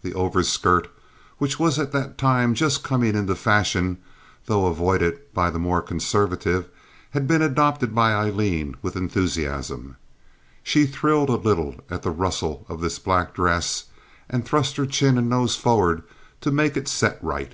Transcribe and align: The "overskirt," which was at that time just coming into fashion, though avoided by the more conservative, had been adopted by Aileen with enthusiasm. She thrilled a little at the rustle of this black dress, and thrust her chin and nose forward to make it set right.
The 0.00 0.14
"overskirt," 0.14 0.88
which 1.36 1.58
was 1.58 1.78
at 1.78 1.92
that 1.92 2.16
time 2.16 2.54
just 2.54 2.82
coming 2.82 3.14
into 3.14 3.34
fashion, 3.34 3.98
though 4.46 4.64
avoided 4.64 5.18
by 5.34 5.50
the 5.50 5.58
more 5.58 5.82
conservative, 5.82 6.70
had 7.10 7.28
been 7.28 7.42
adopted 7.42 7.94
by 7.94 8.14
Aileen 8.14 8.76
with 8.80 8.96
enthusiasm. 8.96 9.96
She 10.62 10.86
thrilled 10.86 11.28
a 11.28 11.34
little 11.36 11.74
at 11.90 12.00
the 12.02 12.10
rustle 12.10 12.64
of 12.66 12.80
this 12.80 12.98
black 12.98 13.34
dress, 13.34 13.84
and 14.26 14.42
thrust 14.46 14.76
her 14.78 14.86
chin 14.86 15.18
and 15.18 15.28
nose 15.28 15.54
forward 15.54 16.02
to 16.40 16.50
make 16.50 16.78
it 16.78 16.88
set 16.88 17.18
right. 17.22 17.52